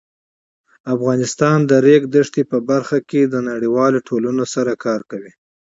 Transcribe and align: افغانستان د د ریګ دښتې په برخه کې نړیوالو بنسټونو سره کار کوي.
افغانستان 0.93 1.57
د 1.63 1.65
د 1.69 1.71
ریګ 1.85 2.01
دښتې 2.15 2.43
په 2.51 2.57
برخه 2.69 2.97
کې 3.09 3.21
نړیوالو 3.51 3.97
بنسټونو 4.01 4.43
سره 4.53 4.71
کار 4.85 5.01
کوي. 5.11 5.31